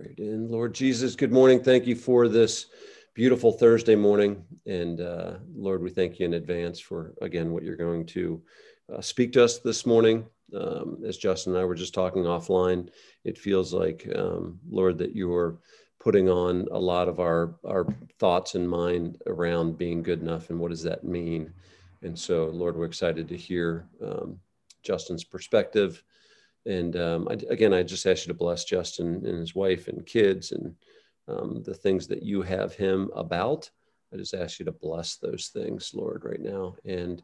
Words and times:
Great. 0.00 0.18
And 0.18 0.50
Lord 0.50 0.72
Jesus, 0.72 1.14
good 1.14 1.30
morning. 1.30 1.62
Thank 1.62 1.86
you 1.86 1.94
for 1.94 2.26
this 2.26 2.66
beautiful 3.12 3.52
Thursday 3.52 3.94
morning. 3.94 4.42
And 4.64 4.98
uh, 4.98 5.34
Lord, 5.54 5.82
we 5.82 5.90
thank 5.90 6.18
you 6.18 6.24
in 6.24 6.34
advance 6.34 6.80
for, 6.80 7.12
again, 7.20 7.52
what 7.52 7.64
you're 7.64 7.76
going 7.76 8.06
to 8.06 8.40
uh, 8.90 9.02
speak 9.02 9.30
to 9.34 9.44
us 9.44 9.58
this 9.58 9.84
morning. 9.84 10.24
Um, 10.58 11.02
as 11.06 11.18
Justin 11.18 11.52
and 11.52 11.60
I 11.60 11.66
were 11.66 11.74
just 11.74 11.92
talking 11.92 12.22
offline, 12.22 12.88
it 13.24 13.36
feels 13.36 13.74
like, 13.74 14.08
um, 14.16 14.58
Lord, 14.70 14.96
that 14.98 15.14
you're 15.14 15.58
putting 15.98 16.30
on 16.30 16.66
a 16.70 16.78
lot 16.78 17.06
of 17.06 17.20
our, 17.20 17.56
our 17.66 17.86
thoughts 18.18 18.54
and 18.54 18.66
mind 18.66 19.20
around 19.26 19.76
being 19.76 20.02
good 20.02 20.22
enough 20.22 20.48
and 20.48 20.58
what 20.58 20.70
does 20.70 20.82
that 20.84 21.04
mean. 21.04 21.52
And 22.00 22.18
so, 22.18 22.46
Lord, 22.46 22.74
we're 22.74 22.86
excited 22.86 23.28
to 23.28 23.36
hear 23.36 23.86
um, 24.02 24.38
Justin's 24.82 25.24
perspective 25.24 26.02
and 26.66 26.96
um, 26.96 27.28
I, 27.30 27.34
again, 27.48 27.72
I 27.72 27.82
just 27.82 28.06
ask 28.06 28.26
you 28.26 28.32
to 28.32 28.38
bless 28.38 28.64
Justin 28.64 29.26
and 29.26 29.38
his 29.38 29.54
wife 29.54 29.88
and 29.88 30.04
kids 30.04 30.52
and 30.52 30.74
um, 31.28 31.62
the 31.64 31.74
things 31.74 32.06
that 32.08 32.22
you 32.22 32.42
have 32.42 32.74
him 32.74 33.10
about. 33.14 33.70
I 34.12 34.16
just 34.16 34.34
ask 34.34 34.58
you 34.58 34.64
to 34.64 34.72
bless 34.72 35.16
those 35.16 35.48
things, 35.48 35.92
Lord, 35.94 36.24
right 36.24 36.40
now. 36.40 36.74
And 36.84 37.22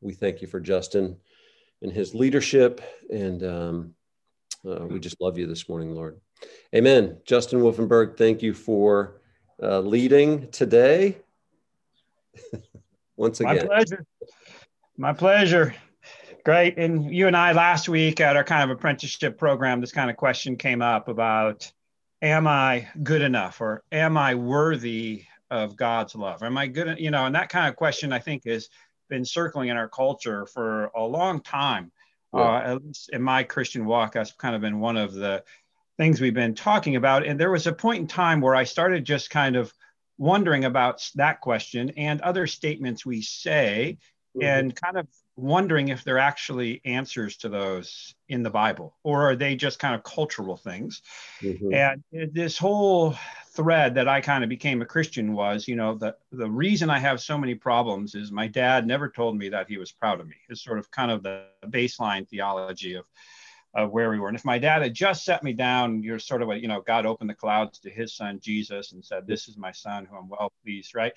we 0.00 0.12
thank 0.12 0.42
you 0.42 0.48
for 0.48 0.60
Justin 0.60 1.16
and 1.82 1.90
his 1.90 2.14
leadership. 2.14 2.80
And 3.10 3.42
um, 3.42 3.94
uh, 4.68 4.86
we 4.86 5.00
just 5.00 5.20
love 5.20 5.38
you 5.38 5.46
this 5.46 5.68
morning, 5.68 5.94
Lord. 5.94 6.20
Amen. 6.74 7.18
Justin 7.24 7.60
Wolfenberg, 7.60 8.16
thank 8.16 8.42
you 8.42 8.52
for 8.52 9.20
uh, 9.62 9.80
leading 9.80 10.50
today. 10.50 11.16
Once 13.16 13.40
again. 13.40 13.56
My 13.56 13.64
pleasure. 13.64 14.04
My 14.98 15.12
pleasure. 15.12 15.74
Great. 16.46 16.78
And 16.78 17.12
you 17.12 17.26
and 17.26 17.36
I 17.36 17.50
last 17.50 17.88
week 17.88 18.20
at 18.20 18.36
our 18.36 18.44
kind 18.44 18.62
of 18.62 18.70
apprenticeship 18.70 19.36
program, 19.36 19.80
this 19.80 19.90
kind 19.90 20.08
of 20.08 20.16
question 20.16 20.54
came 20.54 20.80
up 20.80 21.08
about 21.08 21.72
am 22.22 22.46
I 22.46 22.86
good 23.02 23.20
enough 23.20 23.60
or 23.60 23.82
am 23.90 24.16
I 24.16 24.36
worthy 24.36 25.24
of 25.50 25.74
God's 25.74 26.14
love? 26.14 26.44
Am 26.44 26.56
I 26.56 26.68
good? 26.68 27.00
You 27.00 27.10
know, 27.10 27.26
and 27.26 27.34
that 27.34 27.48
kind 27.48 27.68
of 27.68 27.74
question 27.74 28.12
I 28.12 28.20
think 28.20 28.44
has 28.46 28.68
been 29.10 29.24
circling 29.24 29.70
in 29.70 29.76
our 29.76 29.88
culture 29.88 30.46
for 30.46 30.84
a 30.94 31.02
long 31.02 31.40
time. 31.40 31.90
Yeah. 32.32 32.42
Uh, 32.42 32.60
at 32.60 32.84
least 32.84 33.10
in 33.12 33.22
my 33.22 33.42
Christian 33.42 33.84
walk, 33.84 34.12
that's 34.12 34.30
kind 34.30 34.54
of 34.54 34.60
been 34.60 34.78
one 34.78 34.96
of 34.96 35.14
the 35.14 35.42
things 35.96 36.20
we've 36.20 36.32
been 36.32 36.54
talking 36.54 36.94
about. 36.94 37.26
And 37.26 37.40
there 37.40 37.50
was 37.50 37.66
a 37.66 37.72
point 37.72 38.02
in 38.02 38.06
time 38.06 38.40
where 38.40 38.54
I 38.54 38.62
started 38.62 39.04
just 39.04 39.30
kind 39.30 39.56
of 39.56 39.74
wondering 40.16 40.64
about 40.64 41.10
that 41.16 41.40
question 41.40 41.90
and 41.96 42.20
other 42.20 42.46
statements 42.46 43.04
we 43.04 43.20
say 43.20 43.98
mm-hmm. 44.36 44.46
and 44.46 44.76
kind 44.76 44.96
of 44.96 45.08
wondering 45.36 45.88
if 45.88 46.02
they're 46.02 46.18
actually 46.18 46.80
answers 46.84 47.36
to 47.38 47.48
those 47.48 48.14
in 48.28 48.42
the 48.42 48.50
Bible, 48.50 48.96
or 49.02 49.30
are 49.30 49.36
they 49.36 49.54
just 49.54 49.78
kind 49.78 49.94
of 49.94 50.02
cultural 50.02 50.56
things? 50.56 51.02
Mm-hmm. 51.40 51.74
And 51.74 52.32
this 52.32 52.56
whole 52.56 53.14
thread 53.50 53.94
that 53.94 54.08
I 54.08 54.20
kind 54.20 54.42
of 54.42 54.50
became 54.50 54.82
a 54.82 54.86
Christian 54.86 55.32
was, 55.32 55.68
you 55.68 55.76
know, 55.76 55.94
the 55.94 56.16
the 56.32 56.50
reason 56.50 56.90
I 56.90 56.98
have 56.98 57.20
so 57.20 57.38
many 57.38 57.54
problems 57.54 58.14
is 58.14 58.32
my 58.32 58.48
dad 58.48 58.86
never 58.86 59.08
told 59.08 59.36
me 59.36 59.48
that 59.50 59.68
he 59.68 59.78
was 59.78 59.92
proud 59.92 60.20
of 60.20 60.26
me. 60.26 60.36
It's 60.48 60.64
sort 60.64 60.78
of 60.78 60.90
kind 60.90 61.10
of 61.10 61.22
the 61.22 61.44
baseline 61.66 62.28
theology 62.28 62.94
of 62.94 63.06
of 63.74 63.90
where 63.90 64.10
we 64.10 64.18
were. 64.18 64.28
And 64.28 64.36
if 64.36 64.44
my 64.44 64.58
dad 64.58 64.80
had 64.80 64.94
just 64.94 65.24
set 65.24 65.44
me 65.44 65.52
down, 65.52 66.02
you're 66.02 66.18
sort 66.18 66.40
of 66.40 66.48
a, 66.48 66.58
you 66.58 66.66
know, 66.66 66.80
God 66.80 67.04
opened 67.04 67.28
the 67.28 67.34
clouds 67.34 67.78
to 67.80 67.90
his 67.90 68.14
son 68.14 68.40
Jesus 68.40 68.92
and 68.92 69.04
said, 69.04 69.26
This 69.26 69.48
is 69.48 69.58
my 69.58 69.70
son 69.70 70.06
who 70.06 70.16
I'm 70.16 70.30
well 70.30 70.50
pleased, 70.64 70.94
right? 70.94 71.12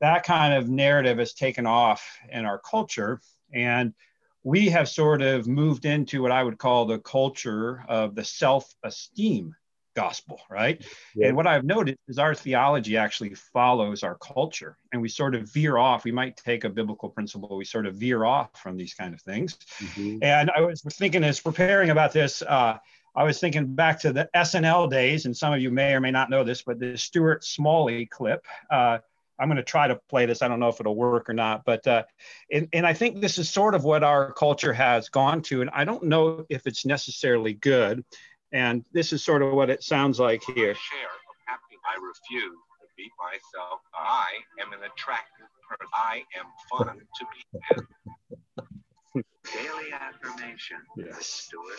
That 0.00 0.22
kind 0.22 0.52
of 0.52 0.68
narrative 0.68 1.18
has 1.18 1.32
taken 1.32 1.66
off 1.66 2.18
in 2.30 2.44
our 2.44 2.58
culture 2.58 3.22
and 3.54 3.94
we 4.42 4.68
have 4.68 4.88
sort 4.88 5.22
of 5.22 5.48
moved 5.48 5.86
into 5.86 6.22
what 6.22 6.30
I 6.30 6.42
would 6.42 6.58
call 6.58 6.84
the 6.84 6.98
culture 6.98 7.84
of 7.88 8.14
the 8.14 8.24
self 8.24 8.72
esteem 8.82 9.54
gospel, 9.94 10.40
right? 10.50 10.84
Yeah. 11.14 11.28
And 11.28 11.36
what 11.36 11.46
I've 11.46 11.64
noticed 11.64 11.98
is 12.08 12.18
our 12.18 12.34
theology 12.34 12.96
actually 12.96 13.34
follows 13.34 14.02
our 14.02 14.16
culture 14.16 14.76
and 14.92 15.00
we 15.00 15.08
sort 15.08 15.34
of 15.34 15.50
veer 15.50 15.78
off. 15.78 16.04
We 16.04 16.12
might 16.12 16.36
take 16.36 16.64
a 16.64 16.68
biblical 16.68 17.08
principle, 17.08 17.56
we 17.56 17.64
sort 17.64 17.86
of 17.86 17.94
veer 17.94 18.24
off 18.24 18.60
from 18.60 18.76
these 18.76 18.92
kind 18.92 19.14
of 19.14 19.20
things. 19.22 19.56
Mm-hmm. 19.78 20.18
And 20.22 20.50
I 20.50 20.60
was 20.60 20.82
thinking 20.82 21.24
as 21.24 21.40
preparing 21.40 21.90
about 21.90 22.12
this, 22.12 22.42
uh, 22.42 22.78
I 23.16 23.22
was 23.22 23.38
thinking 23.38 23.74
back 23.74 24.00
to 24.00 24.12
the 24.12 24.28
SNL 24.34 24.90
days, 24.90 25.24
and 25.24 25.36
some 25.36 25.52
of 25.52 25.60
you 25.60 25.70
may 25.70 25.94
or 25.94 26.00
may 26.00 26.10
not 26.10 26.30
know 26.30 26.42
this, 26.42 26.62
but 26.62 26.80
the 26.80 26.98
Stuart 26.98 27.44
Smalley 27.44 28.06
clip. 28.06 28.44
Uh, 28.68 28.98
I'm 29.38 29.48
going 29.48 29.56
to 29.56 29.62
try 29.62 29.88
to 29.88 29.98
play 30.08 30.26
this. 30.26 30.42
I 30.42 30.48
don't 30.48 30.60
know 30.60 30.68
if 30.68 30.80
it'll 30.80 30.96
work 30.96 31.28
or 31.28 31.34
not, 31.34 31.64
but 31.64 31.86
uh, 31.86 32.04
and, 32.50 32.68
and 32.72 32.86
I 32.86 32.94
think 32.94 33.20
this 33.20 33.38
is 33.38 33.50
sort 33.50 33.74
of 33.74 33.84
what 33.84 34.04
our 34.04 34.32
culture 34.32 34.72
has 34.72 35.08
gone 35.08 35.42
to, 35.42 35.60
and 35.60 35.70
I 35.70 35.84
don't 35.84 36.04
know 36.04 36.46
if 36.48 36.66
it's 36.66 36.86
necessarily 36.86 37.54
good. 37.54 38.04
And 38.52 38.84
this 38.92 39.12
is 39.12 39.24
sort 39.24 39.42
of 39.42 39.52
what 39.52 39.68
it 39.70 39.82
sounds 39.82 40.20
like 40.20 40.42
here. 40.44 40.74
Share 40.74 41.10
of 41.10 41.34
happy. 41.46 41.76
I 41.84 41.96
refuse 41.96 42.52
to 42.80 42.86
beat 42.96 43.10
myself. 43.18 43.80
I 43.92 44.28
am 44.62 44.72
an 44.72 44.78
attractive 44.86 45.46
person. 45.68 45.88
I 45.92 46.22
am 46.38 46.46
fun 46.70 47.00
to 47.00 47.26
be 47.34 47.58
with. 47.74 49.24
Daily 49.52 49.92
affirmation. 49.92 50.78
Yes. 50.96 51.26
Stuart 51.26 51.78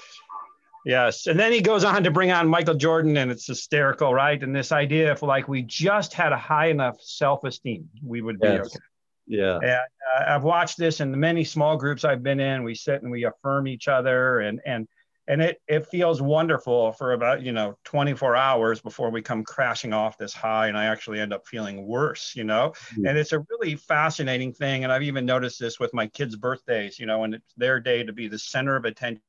Yes. 0.85 1.25
And 1.25 1.40
then 1.40 1.51
he 1.51 1.62
goes 1.62 1.84
on 1.84 2.03
to 2.03 2.12
bring 2.12 2.31
on 2.31 2.47
Michael 2.47 2.75
Jordan, 2.75 3.18
and 3.18 3.31
it's 3.31 3.47
hysterical, 3.47 4.13
right? 4.13 4.41
And 4.41 4.56
this 4.56 4.72
idea 4.72 5.12
of 5.12 5.22
like 5.23 5.47
we 5.47 5.63
just 5.63 6.13
had 6.13 6.31
a 6.31 6.38
high 6.38 6.68
enough 6.68 6.97
self 7.01 7.44
esteem, 7.44 7.90
we 8.03 8.22
would 8.22 8.40
be 8.40 8.47
yes. 8.47 8.68
okay. 8.68 8.85
Yeah. 9.28 9.56
And 9.56 9.66
uh, 9.72 10.25
I've 10.28 10.44
watched 10.44 10.78
this 10.78 11.01
in 11.01 11.09
the 11.09 11.18
many 11.18 11.44
small 11.44 11.75
groups 11.75 12.06
I've 12.06 12.22
been 12.22 12.40
in. 12.40 12.63
We 12.63 12.75
sit 12.75 13.01
and 13.01 13.12
we 13.12 13.25
affirm 13.25 13.68
each 13.68 13.88
other, 13.88 14.41
and 14.41 14.62
and 14.63 14.88
and 15.28 15.41
it 15.41 15.59
it 15.68 15.88
feels 15.88 16.22
wonderful 16.22 16.91
for 16.91 17.13
about 17.13 17.41
you 17.41 17.52
know 17.52 17.79
24 17.85 18.35
hours 18.35 18.79
before 18.79 19.09
we 19.09 19.23
come 19.23 19.44
crashing 19.44 19.91
off 19.91 20.19
this 20.19 20.35
high, 20.35 20.67
and 20.67 20.78
I 20.78 20.85
actually 20.85 21.19
end 21.19 21.34
up 21.34 21.47
feeling 21.47 21.88
worse, 21.88 22.34
you 22.35 22.44
know. 22.44 22.73
Mm-hmm. 22.91 23.07
And 23.07 23.17
it's 23.17 23.34
a 23.34 23.44
really 23.50 23.75
fascinating 23.75 24.53
thing, 24.53 24.84
and 24.84 24.94
I've 24.94 25.02
even 25.02 25.25
noticed 25.25 25.59
this 25.59 25.79
with 25.79 25.96
my 25.96 26.06
kids' 26.06 26.35
birthdays, 26.35 27.00
you 27.00 27.07
know, 27.07 27.19
when 27.19 27.34
it's 27.34 27.53
their 27.57 27.79
day 27.79 28.03
to 28.03 28.13
be 28.13 28.28
the 28.28 28.38
center 28.38 28.75
of 28.75 28.85
attention 28.85 29.23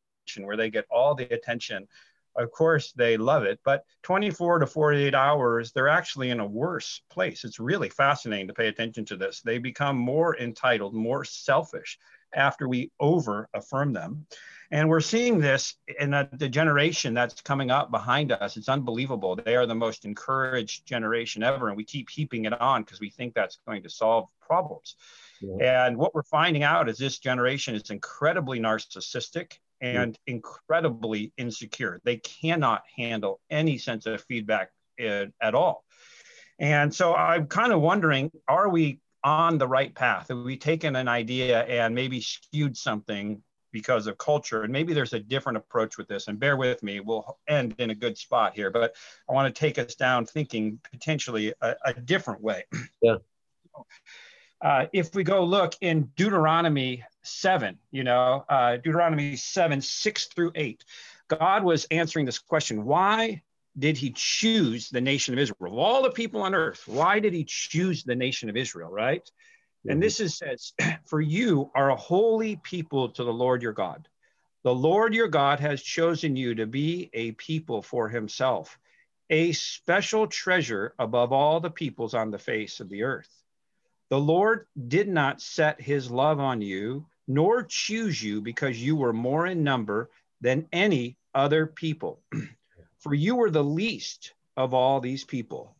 where 0.44 0.56
they 0.56 0.70
get 0.70 0.86
all 0.90 1.14
the 1.14 1.32
attention. 1.32 1.86
Of 2.36 2.50
course, 2.52 2.92
they 2.92 3.16
love 3.16 3.44
it, 3.44 3.60
but 3.64 3.84
24 4.02 4.58
to 4.58 4.66
48 4.66 5.14
hours, 5.14 5.72
they're 5.72 5.88
actually 5.88 6.30
in 6.30 6.40
a 6.40 6.46
worse 6.46 7.00
place. 7.08 7.44
It's 7.44 7.58
really 7.58 7.88
fascinating 7.88 8.46
to 8.48 8.52
pay 8.52 8.68
attention 8.68 9.06
to 9.06 9.16
this. 9.16 9.40
They 9.40 9.56
become 9.56 9.96
more 9.96 10.36
entitled, 10.38 10.94
more 10.94 11.24
selfish 11.24 11.98
after 12.34 12.68
we 12.68 12.90
over 13.00 13.48
affirm 13.54 13.94
them. 13.94 14.26
And 14.70 14.88
we're 14.88 15.00
seeing 15.00 15.38
this 15.38 15.76
in 16.00 16.10
the 16.10 16.48
generation 16.48 17.14
that's 17.14 17.40
coming 17.40 17.70
up 17.70 17.90
behind 17.90 18.32
us. 18.32 18.56
It's 18.56 18.68
unbelievable. 18.68 19.36
They 19.36 19.54
are 19.54 19.64
the 19.64 19.74
most 19.74 20.04
encouraged 20.04 20.84
generation 20.86 21.42
ever. 21.42 21.68
And 21.68 21.76
we 21.76 21.84
keep 21.84 22.10
heaping 22.10 22.46
it 22.46 22.60
on 22.60 22.82
because 22.82 23.00
we 23.00 23.08
think 23.08 23.32
that's 23.32 23.60
going 23.66 23.84
to 23.84 23.88
solve 23.88 24.28
problems. 24.40 24.96
Yeah. 25.40 25.86
And 25.86 25.96
what 25.96 26.14
we're 26.14 26.24
finding 26.24 26.64
out 26.64 26.88
is 26.88 26.98
this 26.98 27.18
generation 27.18 27.74
is 27.76 27.90
incredibly 27.90 28.58
narcissistic 28.58 29.58
and 29.80 30.18
incredibly 30.26 31.32
insecure. 31.36 32.00
They 32.04 32.16
cannot 32.16 32.82
handle 32.96 33.40
any 33.50 33.78
sense 33.78 34.06
of 34.06 34.22
feedback 34.22 34.70
in, 34.98 35.32
at 35.40 35.54
all. 35.54 35.84
And 36.58 36.94
so 36.94 37.14
I'm 37.14 37.46
kind 37.46 37.72
of 37.72 37.80
wondering 37.80 38.30
are 38.48 38.68
we 38.68 39.00
on 39.22 39.58
the 39.58 39.66
right 39.66 39.94
path? 39.94 40.28
Have 40.28 40.38
we 40.38 40.56
taken 40.56 40.96
an 40.96 41.08
idea 41.08 41.64
and 41.64 41.94
maybe 41.94 42.20
skewed 42.20 42.76
something 42.76 43.42
because 43.72 44.06
of 44.06 44.16
culture? 44.16 44.62
And 44.62 44.72
maybe 44.72 44.94
there's 44.94 45.12
a 45.12 45.20
different 45.20 45.58
approach 45.58 45.98
with 45.98 46.08
this. 46.08 46.28
And 46.28 46.38
bear 46.38 46.56
with 46.56 46.82
me, 46.82 47.00
we'll 47.00 47.38
end 47.48 47.74
in 47.78 47.90
a 47.90 47.94
good 47.94 48.16
spot 48.16 48.54
here, 48.54 48.70
but 48.70 48.94
I 49.28 49.32
want 49.32 49.54
to 49.54 49.58
take 49.58 49.78
us 49.78 49.94
down 49.96 50.24
thinking 50.24 50.78
potentially 50.90 51.52
a, 51.60 51.74
a 51.84 51.92
different 51.92 52.40
way. 52.40 52.64
Yeah. 53.02 53.16
Uh, 54.62 54.86
if 54.92 55.14
we 55.14 55.22
go 55.22 55.44
look 55.44 55.74
in 55.80 56.10
Deuteronomy 56.16 57.04
7, 57.22 57.78
you 57.90 58.04
know, 58.04 58.44
uh, 58.48 58.76
Deuteronomy 58.76 59.36
7, 59.36 59.80
6 59.80 60.26
through 60.26 60.52
8, 60.54 60.84
God 61.28 61.64
was 61.64 61.86
answering 61.90 62.24
this 62.26 62.38
question 62.38 62.84
why 62.84 63.42
did 63.78 63.98
he 63.98 64.12
choose 64.14 64.88
the 64.88 65.00
nation 65.00 65.34
of 65.34 65.40
Israel? 65.40 65.72
Of 65.72 65.78
all 65.78 66.02
the 66.02 66.10
people 66.10 66.42
on 66.42 66.54
earth, 66.54 66.82
why 66.86 67.20
did 67.20 67.34
he 67.34 67.44
choose 67.44 68.04
the 68.04 68.14
nation 68.14 68.48
of 68.48 68.56
Israel, 68.56 68.90
right? 68.90 69.22
Mm-hmm. 69.22 69.90
And 69.90 70.02
this 70.02 70.20
is 70.20 70.38
says, 70.38 70.72
For 71.06 71.20
you 71.20 71.70
are 71.74 71.90
a 71.90 71.96
holy 71.96 72.56
people 72.56 73.10
to 73.10 73.24
the 73.24 73.32
Lord 73.32 73.62
your 73.62 73.72
God. 73.72 74.08
The 74.64 74.74
Lord 74.74 75.14
your 75.14 75.28
God 75.28 75.60
has 75.60 75.82
chosen 75.82 76.34
you 76.34 76.54
to 76.56 76.66
be 76.66 77.10
a 77.12 77.32
people 77.32 77.82
for 77.82 78.08
himself, 78.08 78.78
a 79.30 79.52
special 79.52 80.26
treasure 80.26 80.94
above 80.98 81.32
all 81.32 81.60
the 81.60 81.70
peoples 81.70 82.14
on 82.14 82.30
the 82.30 82.38
face 82.38 82.80
of 82.80 82.88
the 82.88 83.04
earth. 83.04 83.30
The 84.08 84.20
Lord 84.20 84.66
did 84.88 85.08
not 85.08 85.40
set 85.40 85.80
his 85.80 86.10
love 86.10 86.38
on 86.38 86.60
you, 86.60 87.06
nor 87.26 87.64
choose 87.64 88.22
you 88.22 88.40
because 88.40 88.80
you 88.80 88.94
were 88.94 89.12
more 89.12 89.46
in 89.46 89.64
number 89.64 90.10
than 90.40 90.68
any 90.72 91.16
other 91.34 91.66
people. 91.66 92.22
For 92.98 93.14
you 93.14 93.36
were 93.36 93.50
the 93.50 93.64
least 93.64 94.34
of 94.56 94.74
all 94.74 95.00
these 95.00 95.24
people. 95.24 95.76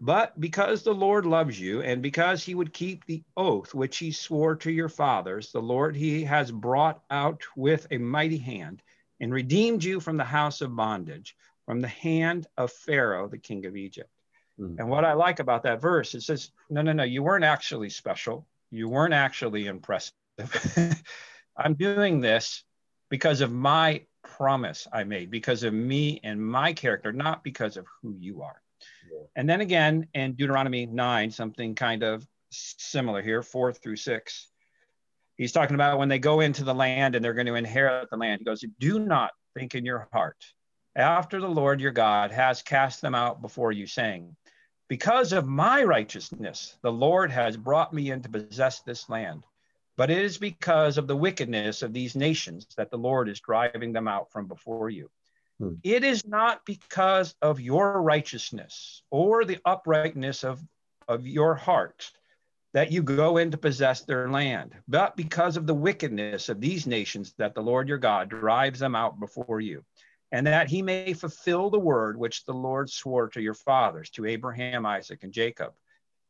But 0.00 0.38
because 0.40 0.82
the 0.82 0.94
Lord 0.94 1.24
loves 1.26 1.58
you, 1.58 1.82
and 1.82 2.02
because 2.02 2.44
he 2.44 2.54
would 2.54 2.72
keep 2.72 3.04
the 3.04 3.22
oath 3.36 3.74
which 3.74 3.96
he 3.96 4.12
swore 4.12 4.54
to 4.56 4.70
your 4.70 4.88
fathers, 4.88 5.52
the 5.52 5.62
Lord 5.62 5.96
he 5.96 6.22
has 6.24 6.52
brought 6.52 7.02
out 7.10 7.42
with 7.56 7.86
a 7.90 7.98
mighty 7.98 8.38
hand 8.38 8.82
and 9.20 9.32
redeemed 9.32 9.82
you 9.82 10.00
from 10.00 10.16
the 10.16 10.24
house 10.24 10.60
of 10.60 10.76
bondage 10.76 11.36
from 11.64 11.80
the 11.80 11.88
hand 11.88 12.46
of 12.56 12.70
Pharaoh, 12.70 13.28
the 13.28 13.38
king 13.38 13.66
of 13.66 13.76
Egypt. 13.76 14.10
Mm. 14.60 14.78
And 14.78 14.88
what 14.88 15.04
I 15.04 15.12
like 15.12 15.40
about 15.40 15.62
that 15.64 15.80
verse, 15.80 16.14
it 16.14 16.22
says, 16.22 16.50
no, 16.70 16.82
no, 16.82 16.92
no, 16.92 17.04
you 17.04 17.22
weren't 17.22 17.44
actually 17.44 17.90
special. 17.90 18.46
You 18.70 18.88
weren't 18.88 19.14
actually 19.14 19.66
impressive. 19.66 20.12
I'm 21.56 21.74
doing 21.74 22.20
this 22.20 22.64
because 23.08 23.40
of 23.40 23.52
my 23.52 24.02
promise 24.22 24.86
I 24.92 25.04
made, 25.04 25.30
because 25.30 25.62
of 25.62 25.72
me 25.72 26.20
and 26.24 26.44
my 26.44 26.72
character, 26.72 27.12
not 27.12 27.44
because 27.44 27.76
of 27.76 27.86
who 28.02 28.14
you 28.18 28.42
are. 28.42 28.60
Yeah. 29.10 29.24
And 29.36 29.48
then 29.48 29.60
again 29.60 30.08
in 30.14 30.34
Deuteronomy 30.34 30.86
9, 30.86 31.30
something 31.30 31.74
kind 31.74 32.02
of 32.02 32.26
similar 32.50 33.22
here, 33.22 33.42
four 33.42 33.72
through 33.72 33.96
six. 33.96 34.48
He's 35.36 35.52
talking 35.52 35.74
about 35.74 35.98
when 35.98 36.08
they 36.08 36.18
go 36.18 36.40
into 36.40 36.64
the 36.64 36.74
land 36.74 37.14
and 37.14 37.24
they're 37.24 37.34
going 37.34 37.46
to 37.46 37.54
inherit 37.54 38.08
the 38.10 38.16
land. 38.16 38.40
He 38.40 38.44
goes, 38.44 38.64
Do 38.78 38.98
not 38.98 39.32
think 39.54 39.74
in 39.74 39.84
your 39.84 40.08
heart, 40.12 40.42
after 40.94 41.40
the 41.40 41.48
Lord 41.48 41.80
your 41.80 41.92
God 41.92 42.32
has 42.32 42.62
cast 42.62 43.02
them 43.02 43.14
out 43.14 43.42
before 43.42 43.70
you, 43.70 43.86
saying, 43.86 44.34
Because 44.88 45.32
of 45.32 45.46
my 45.46 45.82
righteousness, 45.82 46.76
the 46.82 46.92
Lord 46.92 47.30
has 47.30 47.56
brought 47.56 47.92
me 47.92 48.10
in 48.10 48.22
to 48.22 48.28
possess 48.28 48.80
this 48.80 49.08
land. 49.08 49.44
But 49.96 50.10
it 50.10 50.18
is 50.18 50.38
because 50.38 50.98
of 50.98 51.06
the 51.06 51.16
wickedness 51.16 51.82
of 51.82 51.92
these 51.92 52.14
nations 52.14 52.66
that 52.76 52.90
the 52.90 52.98
Lord 52.98 53.28
is 53.28 53.40
driving 53.40 53.92
them 53.92 54.06
out 54.06 54.30
from 54.30 54.46
before 54.46 54.90
you. 54.90 55.10
Hmm. 55.58 55.74
It 55.82 56.04
is 56.04 56.26
not 56.26 56.64
because 56.66 57.34
of 57.40 57.60
your 57.60 58.02
righteousness 58.02 59.02
or 59.10 59.44
the 59.44 59.58
uprightness 59.64 60.44
of, 60.44 60.62
of 61.08 61.26
your 61.26 61.54
heart 61.54 62.10
that 62.74 62.92
you 62.92 63.02
go 63.02 63.38
in 63.38 63.50
to 63.50 63.56
possess 63.56 64.02
their 64.02 64.28
land, 64.28 64.74
but 64.86 65.16
because 65.16 65.56
of 65.56 65.66
the 65.66 65.74
wickedness 65.74 66.50
of 66.50 66.60
these 66.60 66.86
nations 66.86 67.32
that 67.38 67.54
the 67.54 67.62
Lord 67.62 67.88
your 67.88 67.96
God 67.96 68.28
drives 68.28 68.80
them 68.80 68.94
out 68.94 69.18
before 69.18 69.62
you, 69.62 69.82
and 70.32 70.46
that 70.46 70.68
he 70.68 70.82
may 70.82 71.12
fulfill 71.12 71.70
the 71.70 71.78
word 71.78 72.18
which 72.18 72.44
the 72.44 72.54
Lord 72.54 72.90
swore 72.90 73.28
to 73.28 73.40
your 73.40 73.54
fathers, 73.54 74.10
to 74.10 74.26
Abraham, 74.26 74.84
Isaac, 74.84 75.22
and 75.22 75.32
Jacob. 75.32 75.72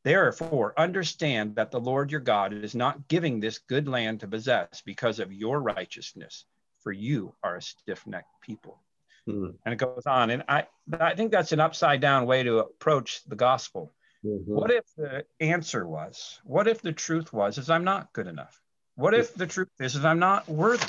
Therefore, 0.04 0.74
understand 0.76 1.56
that 1.56 1.70
the 1.70 1.80
Lord 1.80 2.12
your 2.12 2.20
God 2.20 2.52
is 2.52 2.74
not 2.74 3.08
giving 3.08 3.40
this 3.40 3.58
good 3.58 3.88
land 3.88 4.20
to 4.20 4.28
possess 4.28 4.82
because 4.84 5.18
of 5.18 5.32
your 5.32 5.60
righteousness, 5.60 6.44
for 6.80 6.92
you 6.92 7.34
are 7.42 7.56
a 7.56 7.62
stiff 7.62 8.06
necked 8.06 8.40
people. 8.40 8.78
Hmm. 9.26 9.48
And 9.64 9.72
it 9.72 9.78
goes 9.78 10.06
on. 10.06 10.30
And 10.30 10.44
I, 10.48 10.66
I 11.00 11.14
think 11.14 11.32
that's 11.32 11.52
an 11.52 11.58
upside 11.58 12.00
down 12.00 12.26
way 12.26 12.44
to 12.44 12.58
approach 12.58 13.24
the 13.24 13.34
gospel. 13.34 13.92
Mm-hmm. 14.24 14.54
What 14.54 14.70
if 14.70 14.84
the 14.96 15.24
answer 15.40 15.86
was, 15.86 16.40
what 16.44 16.68
if 16.68 16.82
the 16.82 16.92
truth 16.92 17.32
was, 17.32 17.58
is 17.58 17.70
I'm 17.70 17.84
not 17.84 18.12
good 18.12 18.26
enough? 18.26 18.60
What 18.94 19.12
if 19.12 19.34
the 19.34 19.46
truth 19.46 19.68
is, 19.80 19.96
is 19.96 20.04
I'm 20.04 20.18
not 20.18 20.48
worthy? 20.48 20.86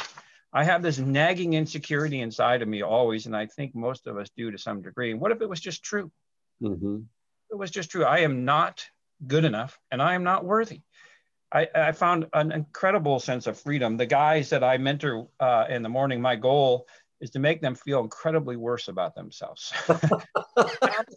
I 0.54 0.64
have 0.64 0.82
this 0.82 0.98
nagging 0.98 1.54
insecurity 1.54 2.22
inside 2.22 2.62
of 2.62 2.68
me 2.68 2.82
always, 2.82 3.26
and 3.26 3.36
I 3.36 3.46
think 3.48 3.76
most 3.76 4.08
of 4.08 4.18
us 4.18 4.30
do 4.36 4.52
to 4.52 4.58
some 4.58 4.82
degree. 4.82 5.14
What 5.14 5.32
if 5.32 5.42
it 5.42 5.50
was 5.50 5.60
just 5.60 5.84
true? 5.84 6.12
Mm-hmm. 6.62 7.00
It 7.52 7.56
was 7.56 7.72
just 7.72 7.92
true. 7.92 8.06
I 8.06 8.20
am 8.20 8.46
not 8.46 8.86
good 9.26 9.46
enough, 9.46 9.80
and 9.92 10.02
I 10.02 10.16
am 10.16 10.24
not 10.24 10.46
worthy. 10.46 10.82
I, 11.52 11.68
I 11.74 11.92
found 11.94 12.28
an 12.34 12.52
incredible 12.52 13.20
sense 13.20 13.48
of 13.48 13.60
freedom. 13.60 13.98
The 13.98 14.06
guys 14.06 14.50
that 14.50 14.64
I 14.64 14.78
mentor 14.78 15.28
uh, 15.40 15.66
in 15.70 15.82
the 15.82 15.90
morning, 15.90 16.22
my 16.22 16.36
goal 16.36 16.88
is 17.22 17.30
to 17.32 17.40
make 17.40 17.62
them 17.62 17.76
feel 17.76 18.02
incredibly 18.02 18.58
worse 18.58 18.90
about 18.90 19.16
themselves. 19.16 19.74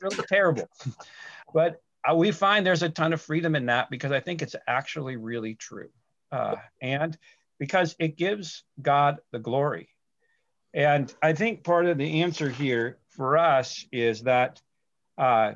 really 0.00 0.24
terrible. 0.28 0.68
But 1.52 1.80
uh, 2.08 2.14
we 2.14 2.32
find 2.32 2.64
there's 2.64 2.82
a 2.82 2.88
ton 2.88 3.12
of 3.12 3.20
freedom 3.20 3.54
in 3.54 3.66
that 3.66 3.90
because 3.90 4.12
I 4.12 4.20
think 4.20 4.40
it's 4.40 4.56
actually 4.66 5.16
really 5.16 5.54
true. 5.54 5.90
Uh, 6.32 6.56
and 6.80 7.18
because 7.60 7.94
it 8.00 8.16
gives 8.16 8.64
God 8.82 9.18
the 9.30 9.38
glory. 9.38 9.90
And 10.74 11.14
I 11.22 11.34
think 11.34 11.62
part 11.62 11.86
of 11.86 11.98
the 11.98 12.22
answer 12.22 12.48
here 12.48 12.98
for 13.10 13.38
us 13.38 13.86
is 13.92 14.22
that 14.22 14.60
uh, 15.18 15.52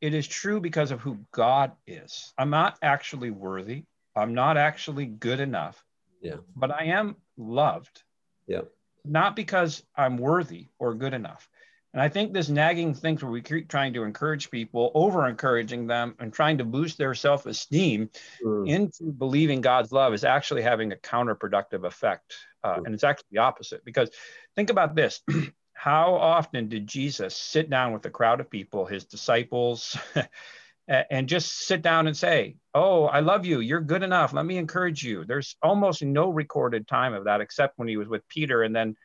it 0.00 0.14
is 0.14 0.26
true 0.26 0.60
because 0.60 0.90
of 0.90 1.00
who 1.00 1.18
God 1.32 1.72
is. 1.86 2.32
I'm 2.38 2.50
not 2.50 2.78
actually 2.82 3.30
worthy. 3.30 3.84
I'm 4.16 4.34
not 4.34 4.56
actually 4.56 5.06
good 5.06 5.38
enough. 5.38 5.84
Yeah. 6.22 6.36
But 6.56 6.70
I 6.70 6.84
am 6.84 7.16
loved. 7.36 8.02
Yeah. 8.46 8.62
Not 9.04 9.36
because 9.36 9.82
I'm 9.94 10.16
worthy 10.16 10.68
or 10.78 10.94
good 10.94 11.12
enough. 11.12 11.48
And 11.94 12.02
I 12.02 12.08
think 12.08 12.32
this 12.32 12.48
nagging 12.48 12.92
thing 12.92 13.16
where 13.18 13.30
we 13.30 13.40
keep 13.40 13.68
trying 13.68 13.92
to 13.94 14.02
encourage 14.02 14.50
people, 14.50 14.90
over 14.96 15.28
encouraging 15.28 15.86
them, 15.86 16.16
and 16.18 16.32
trying 16.32 16.58
to 16.58 16.64
boost 16.64 16.98
their 16.98 17.14
self 17.14 17.46
esteem 17.46 18.10
mm. 18.44 18.68
into 18.68 19.12
believing 19.12 19.60
God's 19.60 19.92
love 19.92 20.12
is 20.12 20.24
actually 20.24 20.62
having 20.62 20.92
a 20.92 20.96
counterproductive 20.96 21.86
effect. 21.86 22.34
Uh, 22.64 22.78
mm. 22.78 22.86
And 22.86 22.94
it's 22.94 23.04
actually 23.04 23.28
the 23.30 23.38
opposite. 23.38 23.84
Because 23.84 24.10
think 24.56 24.70
about 24.70 24.96
this 24.96 25.22
how 25.72 26.16
often 26.16 26.68
did 26.68 26.88
Jesus 26.88 27.36
sit 27.36 27.70
down 27.70 27.92
with 27.92 28.04
a 28.06 28.10
crowd 28.10 28.40
of 28.40 28.50
people, 28.50 28.86
his 28.86 29.04
disciples, 29.04 29.96
and 30.88 31.28
just 31.28 31.64
sit 31.64 31.80
down 31.80 32.08
and 32.08 32.16
say, 32.16 32.56
Oh, 32.74 33.04
I 33.04 33.20
love 33.20 33.46
you. 33.46 33.60
You're 33.60 33.80
good 33.80 34.02
enough. 34.02 34.32
Let 34.32 34.46
me 34.46 34.56
encourage 34.56 35.04
you. 35.04 35.24
There's 35.24 35.54
almost 35.62 36.02
no 36.02 36.28
recorded 36.28 36.88
time 36.88 37.14
of 37.14 37.26
that 37.26 37.40
except 37.40 37.78
when 37.78 37.86
he 37.86 37.96
was 37.96 38.08
with 38.08 38.26
Peter 38.28 38.64
and 38.64 38.74
then 38.74 38.96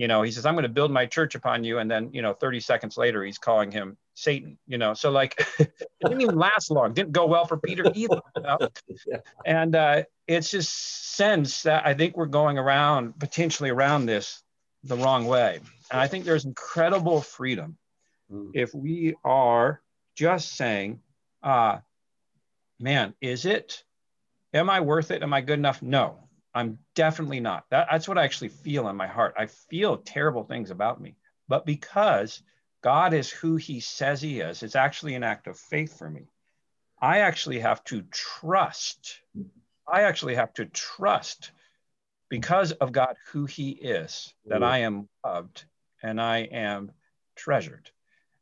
you 0.00 0.08
know 0.08 0.22
he 0.22 0.30
says 0.30 0.46
i'm 0.46 0.54
going 0.54 0.62
to 0.62 0.68
build 0.68 0.90
my 0.90 1.04
church 1.04 1.34
upon 1.34 1.62
you 1.62 1.78
and 1.78 1.90
then 1.90 2.08
you 2.12 2.22
know 2.22 2.32
30 2.32 2.60
seconds 2.60 2.96
later 2.96 3.22
he's 3.22 3.36
calling 3.36 3.70
him 3.70 3.98
satan 4.14 4.58
you 4.66 4.78
know 4.78 4.94
so 4.94 5.10
like 5.10 5.46
it 5.58 5.70
didn't 6.02 6.22
even 6.22 6.36
last 6.36 6.70
long 6.70 6.94
didn't 6.94 7.12
go 7.12 7.26
well 7.26 7.44
for 7.44 7.58
peter 7.58 7.84
either 7.94 8.20
you 8.36 8.42
know? 8.42 8.58
yeah. 9.06 9.18
and 9.44 9.76
uh, 9.76 10.02
it's 10.26 10.50
just 10.50 11.16
sense 11.16 11.62
that 11.64 11.86
i 11.86 11.92
think 11.92 12.16
we're 12.16 12.24
going 12.24 12.56
around 12.56 13.18
potentially 13.20 13.68
around 13.68 14.06
this 14.06 14.42
the 14.84 14.96
wrong 14.96 15.26
way 15.26 15.60
and 15.92 16.00
i 16.00 16.08
think 16.08 16.24
there's 16.24 16.46
incredible 16.46 17.20
freedom 17.20 17.76
mm. 18.32 18.50
if 18.54 18.74
we 18.74 19.14
are 19.22 19.82
just 20.16 20.56
saying 20.56 20.98
uh, 21.42 21.76
man 22.78 23.12
is 23.20 23.44
it 23.44 23.84
am 24.54 24.70
i 24.70 24.80
worth 24.80 25.10
it 25.10 25.22
am 25.22 25.34
i 25.34 25.42
good 25.42 25.58
enough 25.58 25.82
no 25.82 26.16
I'm 26.54 26.78
definitely 26.94 27.40
not. 27.40 27.64
That, 27.70 27.88
that's 27.90 28.08
what 28.08 28.18
I 28.18 28.24
actually 28.24 28.48
feel 28.48 28.88
in 28.88 28.96
my 28.96 29.06
heart. 29.06 29.34
I 29.38 29.46
feel 29.46 29.96
terrible 29.98 30.44
things 30.44 30.70
about 30.70 31.00
me. 31.00 31.16
But 31.48 31.66
because 31.66 32.42
God 32.82 33.14
is 33.14 33.30
who 33.30 33.56
he 33.56 33.80
says 33.80 34.20
he 34.20 34.40
is, 34.40 34.62
it's 34.62 34.76
actually 34.76 35.14
an 35.14 35.22
act 35.22 35.46
of 35.46 35.58
faith 35.58 35.98
for 35.98 36.10
me. 36.10 36.28
I 37.00 37.20
actually 37.20 37.60
have 37.60 37.82
to 37.84 38.02
trust. 38.10 39.20
I 39.90 40.02
actually 40.02 40.34
have 40.34 40.52
to 40.54 40.66
trust 40.66 41.52
because 42.28 42.72
of 42.72 42.92
God 42.92 43.16
who 43.32 43.46
he 43.46 43.70
is 43.70 44.32
that 44.46 44.62
I 44.62 44.78
am 44.78 45.08
loved 45.24 45.64
and 46.02 46.20
I 46.20 46.38
am 46.38 46.92
treasured. 47.36 47.90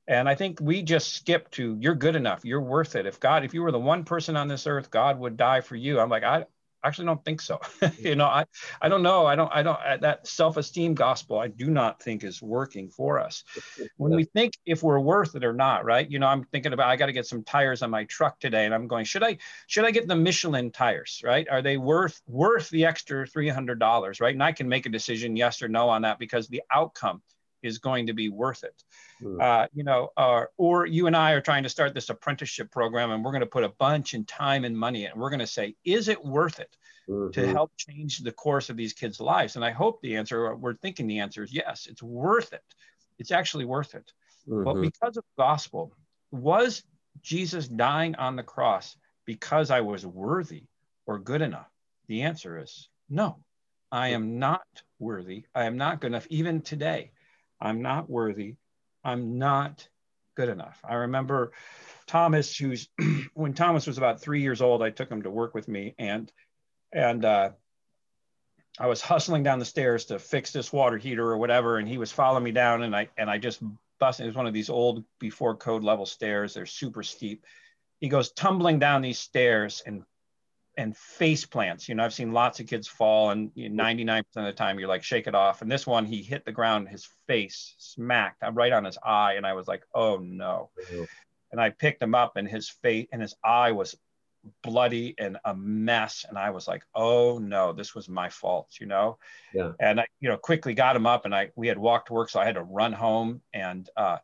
And 0.06 0.28
I 0.28 0.34
think 0.34 0.58
we 0.60 0.82
just 0.82 1.14
skip 1.14 1.50
to 1.52 1.76
you're 1.80 1.94
good 1.94 2.16
enough, 2.16 2.44
you're 2.44 2.60
worth 2.60 2.96
it. 2.96 3.06
If 3.06 3.20
God, 3.20 3.44
if 3.44 3.54
you 3.54 3.62
were 3.62 3.72
the 3.72 3.78
one 3.78 4.04
person 4.04 4.36
on 4.36 4.48
this 4.48 4.66
earth, 4.66 4.90
God 4.90 5.18
would 5.18 5.36
die 5.36 5.60
for 5.60 5.76
you. 5.76 6.00
I'm 6.00 6.08
like, 6.08 6.24
I, 6.24 6.46
actually 6.84 7.06
don't 7.06 7.24
think 7.24 7.40
so. 7.40 7.60
you 7.98 8.14
know, 8.14 8.26
I, 8.26 8.44
I 8.80 8.88
don't 8.88 9.02
know. 9.02 9.26
I 9.26 9.36
don't, 9.36 9.50
I 9.52 9.62
don't, 9.62 9.78
uh, 9.84 9.96
that 9.98 10.26
self-esteem 10.26 10.94
gospel, 10.94 11.38
I 11.38 11.48
do 11.48 11.70
not 11.70 12.02
think 12.02 12.24
is 12.24 12.42
working 12.42 12.88
for 12.88 13.18
us. 13.18 13.44
When 13.96 14.14
we 14.14 14.24
think 14.24 14.54
if 14.64 14.82
we're 14.82 15.00
worth 15.00 15.34
it 15.34 15.44
or 15.44 15.52
not, 15.52 15.84
right? 15.84 16.08
You 16.08 16.18
know, 16.18 16.26
I'm 16.26 16.44
thinking 16.44 16.72
about, 16.72 16.88
I 16.88 16.96
got 16.96 17.06
to 17.06 17.12
get 17.12 17.26
some 17.26 17.42
tires 17.42 17.82
on 17.82 17.90
my 17.90 18.04
truck 18.04 18.38
today 18.38 18.64
and 18.64 18.74
I'm 18.74 18.86
going, 18.86 19.04
should 19.04 19.24
I, 19.24 19.38
should 19.66 19.84
I 19.84 19.90
get 19.90 20.06
the 20.06 20.14
Michelin 20.14 20.70
tires, 20.70 21.20
right? 21.24 21.48
Are 21.50 21.62
they 21.62 21.76
worth, 21.76 22.20
worth 22.26 22.68
the 22.70 22.84
extra 22.84 23.26
$300, 23.26 24.20
right? 24.20 24.34
And 24.34 24.42
I 24.42 24.52
can 24.52 24.68
make 24.68 24.86
a 24.86 24.90
decision, 24.90 25.36
yes 25.36 25.62
or 25.62 25.68
no 25.68 25.88
on 25.88 26.02
that 26.02 26.18
because 26.18 26.48
the 26.48 26.62
outcome 26.72 27.22
is 27.62 27.78
going 27.78 28.06
to 28.06 28.12
be 28.12 28.28
worth 28.28 28.64
it. 28.64 28.82
Mm. 29.22 29.40
Uh, 29.40 29.66
you 29.74 29.84
know, 29.84 30.10
uh, 30.16 30.44
or 30.56 30.86
you 30.86 31.06
and 31.06 31.16
I 31.16 31.32
are 31.32 31.40
trying 31.40 31.62
to 31.64 31.68
start 31.68 31.94
this 31.94 32.10
apprenticeship 32.10 32.70
program 32.70 33.10
and 33.10 33.24
we're 33.24 33.32
going 33.32 33.40
to 33.40 33.46
put 33.46 33.64
a 33.64 33.72
bunch 33.78 34.14
in 34.14 34.24
time 34.24 34.64
and 34.64 34.76
money 34.76 35.06
and 35.06 35.20
we're 35.20 35.30
going 35.30 35.40
to 35.40 35.46
say, 35.46 35.74
is 35.84 36.08
it 36.08 36.24
worth 36.24 36.60
it 36.60 36.76
mm-hmm. 37.08 37.30
to 37.32 37.48
help 37.48 37.72
change 37.76 38.18
the 38.18 38.32
course 38.32 38.70
of 38.70 38.76
these 38.76 38.92
kids' 38.92 39.20
lives? 39.20 39.56
And 39.56 39.64
I 39.64 39.70
hope 39.70 40.00
the 40.00 40.16
answer, 40.16 40.54
we're 40.54 40.74
thinking 40.74 41.06
the 41.06 41.20
answer 41.20 41.42
is 41.42 41.52
yes, 41.52 41.86
it's 41.90 42.02
worth 42.02 42.52
it. 42.52 42.64
It's 43.18 43.32
actually 43.32 43.64
worth 43.64 43.94
it. 43.94 44.12
Mm-hmm. 44.48 44.64
But 44.64 44.80
because 44.80 45.16
of 45.16 45.24
the 45.24 45.42
gospel, 45.42 45.92
was 46.30 46.82
Jesus 47.22 47.68
dying 47.68 48.14
on 48.16 48.36
the 48.36 48.42
cross 48.42 48.96
because 49.24 49.70
I 49.70 49.80
was 49.80 50.06
worthy 50.06 50.64
or 51.06 51.18
good 51.18 51.42
enough? 51.42 51.68
The 52.06 52.22
answer 52.22 52.58
is 52.58 52.88
no. 53.10 53.38
I 53.90 54.08
am 54.08 54.38
not 54.38 54.66
worthy. 54.98 55.44
I 55.54 55.64
am 55.64 55.76
not 55.76 56.00
good 56.00 56.08
enough, 56.08 56.26
even 56.30 56.60
today. 56.60 57.12
I'm 57.60 57.82
not 57.82 58.08
worthy. 58.08 58.56
I'm 59.04 59.38
not 59.38 59.88
good 60.36 60.48
enough. 60.48 60.80
I 60.88 60.94
remember 60.94 61.52
Thomas, 62.06 62.56
who's 62.56 62.88
when 63.34 63.54
Thomas 63.54 63.86
was 63.86 63.98
about 63.98 64.20
three 64.20 64.42
years 64.42 64.60
old, 64.60 64.82
I 64.82 64.90
took 64.90 65.10
him 65.10 65.22
to 65.22 65.30
work 65.30 65.54
with 65.54 65.68
me, 65.68 65.94
and 65.98 66.30
and 66.92 67.24
uh, 67.24 67.50
I 68.78 68.86
was 68.86 69.02
hustling 69.02 69.42
down 69.42 69.58
the 69.58 69.64
stairs 69.64 70.06
to 70.06 70.18
fix 70.18 70.52
this 70.52 70.72
water 70.72 70.96
heater 70.96 71.28
or 71.28 71.38
whatever, 71.38 71.78
and 71.78 71.88
he 71.88 71.98
was 71.98 72.12
following 72.12 72.44
me 72.44 72.52
down, 72.52 72.82
and 72.82 72.94
I 72.94 73.08
and 73.18 73.28
I 73.28 73.38
just 73.38 73.62
busted. 73.98 74.24
It 74.24 74.28
was 74.28 74.36
one 74.36 74.46
of 74.46 74.54
these 74.54 74.70
old 74.70 75.04
before 75.18 75.56
code 75.56 75.82
level 75.82 76.06
stairs. 76.06 76.54
They're 76.54 76.66
super 76.66 77.02
steep. 77.02 77.44
He 78.00 78.08
goes 78.08 78.30
tumbling 78.32 78.78
down 78.78 79.02
these 79.02 79.18
stairs 79.18 79.82
and 79.84 80.04
and 80.78 80.96
face 80.96 81.44
plants. 81.44 81.88
You 81.88 81.96
know, 81.96 82.04
I've 82.04 82.14
seen 82.14 82.32
lots 82.32 82.60
of 82.60 82.68
kids 82.68 82.86
fall, 82.86 83.30
and 83.30 83.50
you 83.54 83.68
know, 83.68 83.82
99% 83.82 84.20
of 84.36 84.44
the 84.44 84.52
time 84.52 84.78
you're 84.78 84.88
like, 84.88 85.02
shake 85.02 85.26
it 85.26 85.34
off. 85.34 85.60
And 85.60 85.70
this 85.70 85.86
one, 85.86 86.06
he 86.06 86.22
hit 86.22 86.44
the 86.46 86.52
ground, 86.52 86.88
his 86.88 87.08
face 87.26 87.74
smacked 87.78 88.42
right 88.52 88.72
on 88.72 88.84
his 88.84 88.96
eye, 89.02 89.34
and 89.34 89.44
I 89.44 89.52
was 89.52 89.66
like, 89.68 89.82
oh 89.92 90.16
no. 90.16 90.70
Mm-hmm. 90.80 91.04
And 91.50 91.60
I 91.60 91.70
picked 91.70 92.00
him 92.00 92.14
up, 92.14 92.36
and 92.36 92.48
his 92.48 92.68
face 92.68 93.08
and 93.12 93.20
his 93.20 93.34
eye 93.44 93.72
was 93.72 93.96
bloody 94.62 95.14
and 95.18 95.36
a 95.44 95.54
mess. 95.54 96.24
And 96.26 96.38
I 96.38 96.50
was 96.50 96.68
like, 96.68 96.84
oh 96.94 97.38
no, 97.38 97.72
this 97.72 97.94
was 97.94 98.08
my 98.08 98.28
fault, 98.28 98.68
you 98.80 98.86
know? 98.86 99.18
Yeah. 99.52 99.72
And 99.80 100.00
I, 100.00 100.06
you 100.20 100.28
know, 100.28 100.36
quickly 100.36 100.74
got 100.74 100.96
him 100.96 101.06
up, 101.06 101.24
and 101.24 101.34
I 101.34 101.50
we 101.56 101.66
had 101.66 101.78
walked 101.78 102.06
to 102.08 102.14
work, 102.14 102.30
so 102.30 102.38
I 102.38 102.46
had 102.46 102.54
to 102.54 102.62
run 102.62 102.92
home 102.92 103.42
and. 103.52 103.88
uh 103.96 104.18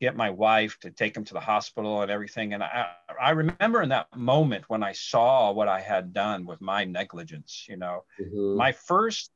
get 0.00 0.16
my 0.16 0.30
wife 0.30 0.78
to 0.80 0.90
take 0.90 1.16
him 1.16 1.24
to 1.24 1.34
the 1.34 1.40
hospital 1.40 2.02
and 2.02 2.10
everything. 2.10 2.54
And 2.54 2.62
I, 2.62 2.86
I 3.20 3.30
remember 3.30 3.82
in 3.82 3.88
that 3.88 4.14
moment 4.16 4.64
when 4.68 4.82
I 4.82 4.92
saw 4.92 5.52
what 5.52 5.68
I 5.68 5.80
had 5.80 6.12
done 6.12 6.46
with 6.46 6.60
my 6.60 6.84
negligence, 6.84 7.66
you 7.68 7.76
know, 7.76 8.04
mm-hmm. 8.20 8.56
my 8.56 8.72
first 8.72 9.30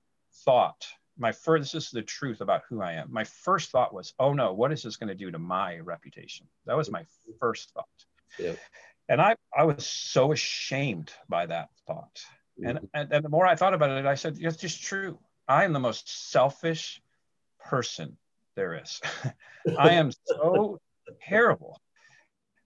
thought, 0.44 0.86
my 1.18 1.32
first, 1.32 1.72
this 1.72 1.86
is 1.86 1.90
the 1.90 2.02
truth 2.02 2.40
about 2.40 2.62
who 2.68 2.80
I 2.80 2.92
am. 2.92 3.12
My 3.12 3.24
first 3.24 3.70
thought 3.70 3.92
was, 3.92 4.14
oh 4.18 4.32
no, 4.32 4.52
what 4.52 4.72
is 4.72 4.82
this 4.82 4.96
going 4.96 5.08
to 5.08 5.14
do 5.14 5.30
to 5.30 5.38
my 5.38 5.78
reputation? 5.78 6.46
That 6.66 6.76
was 6.76 6.90
my 6.90 7.04
first 7.40 7.72
thought. 7.72 7.86
Yeah. 8.38 8.54
And 9.08 9.20
I, 9.20 9.36
I 9.56 9.64
was 9.64 9.84
so 9.86 10.32
ashamed 10.32 11.12
by 11.28 11.46
that 11.46 11.70
thought. 11.86 12.20
Mm-hmm. 12.58 12.68
And, 12.68 12.88
and, 12.94 13.12
and 13.12 13.24
the 13.24 13.28
more 13.28 13.46
I 13.46 13.56
thought 13.56 13.74
about 13.74 13.90
it, 13.90 14.06
I 14.06 14.14
said, 14.14 14.38
it's 14.40 14.56
just 14.56 14.82
true. 14.82 15.18
I 15.48 15.64
am 15.64 15.72
the 15.72 15.80
most 15.80 16.30
selfish 16.30 17.02
person 17.58 18.16
there 18.56 18.80
is. 18.82 19.00
I 19.78 19.90
am 19.90 20.10
so 20.26 20.80
terrible, 21.28 21.80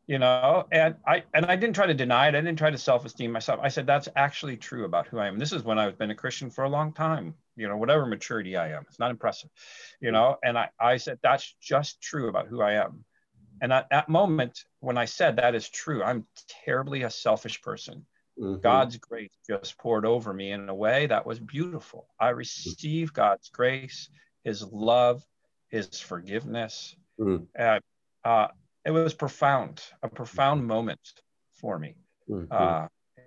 you 0.07 0.19
know, 0.19 0.67
and 0.71 0.97
I 1.07 1.25
and 1.35 1.47
I 1.47 1.57
didn't 1.57 1.75
try 1.75 1.87
to 1.87 1.95
deny 1.95 2.29
it. 2.29 2.35
I 2.35 2.41
didn't 2.41 2.59
try 2.59 2.71
to 2.71 2.79
self-esteem 2.79 3.33
myself. 3.33 3.61
I 3.63 3.69
said 3.69 3.87
that's 3.87 4.09
actually 4.17 4.57
true 4.57 4.85
about 4.85 5.07
who 5.07 5.19
I 5.19 5.27
am. 5.27 5.39
This 5.39 5.53
is 5.53 5.63
when 5.63 5.79
I've 5.79 5.99
been 5.99 6.11
a 6.11 6.15
Christian 6.15 6.51
for 6.51 6.65
a 6.65 6.69
long 6.69 6.93
time, 6.93 7.35
you 7.57 7.69
know, 7.69 7.77
whatever 7.77 8.07
maturity 8.07 8.57
I 8.57 8.73
am. 8.73 8.85
It's 8.89 8.99
not 8.99 9.11
impressive, 9.11 9.51
you 10.01 10.13
know. 10.13 10.37
And 10.43 10.59
I, 10.59 10.71
I 10.81 10.97
said 10.97 11.19
that's 11.23 11.55
just 11.61 12.01
true 12.01 12.29
about 12.29 12.49
who 12.49 12.63
I 12.63 12.75
am. 12.75 13.05
And 13.61 13.73
at 13.73 13.89
that 13.91 14.09
moment, 14.09 14.65
when 14.81 14.99
I 14.99 15.07
said 15.07 15.37
that 15.37 15.55
is 15.55 15.69
true, 15.69 16.03
I'm 16.03 16.27
terribly 16.65 17.03
a 17.03 17.11
selfish 17.11 17.63
person. 17.63 18.05
Mm-hmm. 18.39 18.61
God's 18.61 18.99
grace 18.99 19.33
just 19.49 19.79
poured 19.79 20.05
over 20.05 20.33
me 20.33 20.53
in 20.53 20.69
a 20.69 20.75
way 20.75 21.07
that 21.07 21.27
was 21.27 21.39
beautiful. 21.39 22.07
I 22.21 22.31
received 22.31 23.15
God's 23.15 23.49
grace, 23.49 24.11
His 24.45 24.63
love, 24.63 25.25
his 25.69 26.01
forgiveness. 26.01 26.97
Mm. 27.19 27.47
And, 27.55 27.83
uh, 28.25 28.49
it 28.85 28.91
was 28.93 29.15
profound, 29.15 29.83
a 30.03 30.09
profound 30.09 30.65
moment 30.65 31.01
for 31.55 31.79
me. 31.79 31.97
Mm-hmm. 32.29 32.47
Uh, 32.51 32.87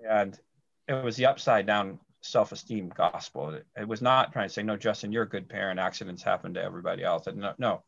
and 0.09 0.39
it 0.87 1.03
was 1.03 1.17
the 1.17 1.25
upside 1.25 1.65
down 1.65 1.99
self 2.21 2.51
esteem 2.51 2.91
gospel. 2.95 3.49
It, 3.51 3.65
it, 3.77 3.87
was 3.87 4.01
not 4.01 4.31
trying 4.31 4.47
to 4.47 4.53
say, 4.53 4.63
no, 4.63 4.77
Justin, 4.77 5.11
you're 5.11 5.23
a 5.23 5.29
good 5.29 5.49
parent. 5.49 5.79
Accidents 5.79 6.23
happen 6.23 6.53
to 6.53 6.63
everybody 6.63 7.03
else. 7.03 7.27
And 7.27 7.37
no, 7.37 7.53
no, 7.57 7.83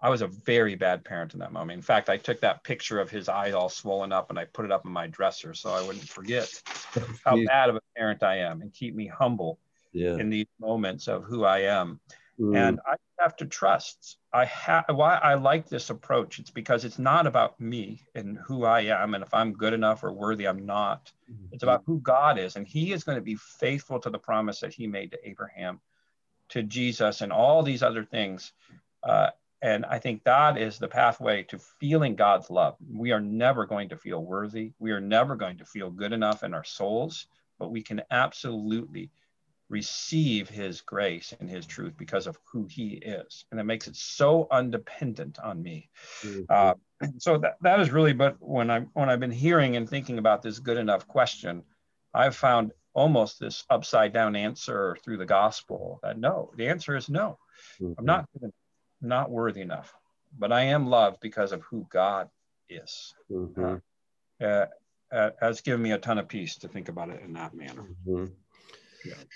I 0.00 0.10
was 0.10 0.22
a 0.22 0.26
very 0.26 0.74
bad 0.74 1.04
parent 1.04 1.32
in 1.32 1.40
that 1.40 1.52
moment. 1.52 1.78
In 1.78 1.82
fact, 1.82 2.10
I 2.10 2.16
took 2.18 2.40
that 2.40 2.64
picture 2.64 3.00
of 3.00 3.10
his 3.10 3.28
eye 3.28 3.52
all 3.52 3.68
swollen 3.68 4.12
up 4.12 4.30
and 4.30 4.38
I 4.38 4.44
put 4.44 4.64
it 4.64 4.72
up 4.72 4.84
in 4.84 4.92
my 4.92 5.06
dresser 5.06 5.54
so 5.54 5.70
I 5.70 5.82
wouldn't 5.82 6.08
forget 6.08 6.48
how 7.24 7.42
bad 7.46 7.70
of 7.70 7.76
a 7.76 7.80
parent 7.96 8.22
I 8.22 8.38
am 8.38 8.60
and 8.60 8.72
keep 8.72 8.94
me 8.94 9.06
humble 9.06 9.58
yeah. 9.92 10.16
in 10.16 10.28
these 10.28 10.46
moments 10.60 11.08
of 11.08 11.24
who 11.24 11.44
I 11.44 11.60
am. 11.60 12.00
Mm. 12.40 12.56
And 12.56 12.80
I 12.86 12.96
have 13.18 13.36
to 13.36 13.46
trust. 13.46 14.18
I 14.32 14.44
have 14.44 14.84
why 14.88 15.16
I 15.16 15.34
like 15.34 15.68
this 15.68 15.90
approach. 15.90 16.38
It's 16.38 16.50
because 16.50 16.84
it's 16.84 16.98
not 16.98 17.26
about 17.26 17.58
me 17.58 18.02
and 18.14 18.36
who 18.38 18.64
I 18.64 18.82
am 18.82 19.14
and 19.14 19.24
if 19.24 19.32
I'm 19.32 19.54
good 19.54 19.72
enough 19.72 20.04
or 20.04 20.12
worthy, 20.12 20.46
I'm 20.46 20.66
not. 20.66 21.10
Mm-hmm. 21.30 21.46
It's 21.52 21.62
about 21.62 21.82
who 21.86 22.00
God 22.00 22.38
is, 22.38 22.56
and 22.56 22.66
He 22.66 22.92
is 22.92 23.04
going 23.04 23.16
to 23.16 23.22
be 23.22 23.36
faithful 23.36 23.98
to 24.00 24.10
the 24.10 24.18
promise 24.18 24.60
that 24.60 24.74
He 24.74 24.86
made 24.86 25.12
to 25.12 25.28
Abraham, 25.28 25.80
to 26.50 26.62
Jesus, 26.62 27.22
and 27.22 27.32
all 27.32 27.62
these 27.62 27.82
other 27.82 28.04
things. 28.04 28.52
Uh, 29.02 29.30
and 29.62 29.86
I 29.86 29.98
think 29.98 30.22
that 30.24 30.58
is 30.58 30.78
the 30.78 30.88
pathway 30.88 31.42
to 31.44 31.58
feeling 31.58 32.14
God's 32.14 32.50
love. 32.50 32.76
We 32.92 33.12
are 33.12 33.20
never 33.20 33.64
going 33.64 33.88
to 33.88 33.96
feel 33.96 34.22
worthy. 34.22 34.72
We 34.78 34.92
are 34.92 35.00
never 35.00 35.36
going 35.36 35.58
to 35.58 35.64
feel 35.64 35.90
good 35.90 36.12
enough 36.12 36.44
in 36.44 36.52
our 36.52 36.64
souls, 36.64 37.26
but 37.58 37.70
we 37.70 37.82
can 37.82 38.02
absolutely 38.10 39.10
receive 39.68 40.48
his 40.48 40.80
grace 40.80 41.34
and 41.40 41.50
his 41.50 41.66
truth 41.66 41.94
because 41.96 42.26
of 42.26 42.38
who 42.50 42.66
he 42.66 42.90
is 42.90 43.44
and 43.50 43.58
it 43.58 43.64
makes 43.64 43.88
it 43.88 43.96
so 43.96 44.46
undependent 44.50 45.38
on 45.40 45.60
me 45.60 45.90
mm-hmm. 46.22 46.42
uh, 46.48 46.74
so 47.18 47.38
that, 47.38 47.56
that 47.60 47.80
is 47.80 47.90
really 47.90 48.12
but 48.12 48.36
when 48.40 48.70
i 48.70 48.80
when 48.92 49.08
i've 49.08 49.20
been 49.20 49.30
hearing 49.30 49.76
and 49.76 49.88
thinking 49.88 50.18
about 50.18 50.40
this 50.40 50.60
good 50.60 50.76
enough 50.76 51.08
question 51.08 51.62
i've 52.14 52.36
found 52.36 52.72
almost 52.94 53.40
this 53.40 53.64
upside 53.68 54.12
down 54.12 54.36
answer 54.36 54.96
through 55.02 55.16
the 55.16 55.26
gospel 55.26 55.98
that 56.02 56.18
no 56.18 56.52
the 56.56 56.68
answer 56.68 56.96
is 56.96 57.08
no 57.08 57.36
mm-hmm. 57.80 57.92
i'm 57.98 58.04
not 58.04 58.28
not 59.02 59.30
worthy 59.30 59.60
enough 59.60 59.92
but 60.38 60.52
i 60.52 60.62
am 60.62 60.86
loved 60.86 61.18
because 61.20 61.50
of 61.50 61.60
who 61.62 61.86
god 61.90 62.28
is 62.68 63.14
mm-hmm. 63.30 63.74
uh, 64.40 64.44
uh, 64.44 64.66
uh, 65.12 65.30
has 65.40 65.60
given 65.60 65.82
me 65.82 65.92
a 65.92 65.98
ton 65.98 66.18
of 66.18 66.28
peace 66.28 66.56
to 66.56 66.68
think 66.68 66.88
about 66.88 67.10
it 67.10 67.20
in 67.22 67.32
that 67.32 67.54
manner 67.54 67.84
mm-hmm. 68.06 68.26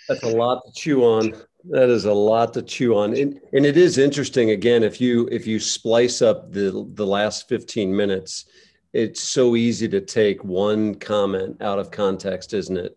That's 0.08 0.22
a 0.22 0.28
lot 0.28 0.62
to 0.66 0.72
chew 0.72 1.04
on. 1.04 1.34
That 1.70 1.88
is 1.88 2.06
a 2.06 2.12
lot 2.12 2.54
to 2.54 2.62
chew 2.62 2.96
on. 2.96 3.16
And, 3.16 3.40
and 3.52 3.66
it 3.66 3.76
is 3.76 3.98
interesting 3.98 4.50
again 4.50 4.82
if 4.82 5.00
you 5.00 5.28
if 5.30 5.46
you 5.46 5.60
splice 5.60 6.22
up 6.22 6.52
the 6.52 6.88
the 6.94 7.06
last 7.06 7.48
15 7.48 7.94
minutes, 7.94 8.46
it's 8.92 9.20
so 9.20 9.56
easy 9.56 9.88
to 9.88 10.00
take 10.00 10.42
one 10.42 10.94
comment 10.94 11.60
out 11.60 11.78
of 11.78 11.90
context, 11.90 12.54
isn't 12.54 12.76
it? 12.76 12.96